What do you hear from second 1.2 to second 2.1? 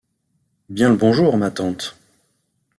ma tante...